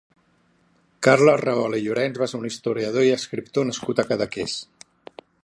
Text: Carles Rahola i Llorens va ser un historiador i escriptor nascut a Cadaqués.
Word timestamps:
Carles 1.07 1.37
Rahola 1.49 1.81
i 1.81 1.85
Llorens 1.89 2.21
va 2.23 2.29
ser 2.33 2.39
un 2.41 2.47
historiador 2.51 3.07
i 3.09 3.13
escriptor 3.19 3.69
nascut 3.71 4.03
a 4.05 4.09
Cadaqués. 4.11 4.59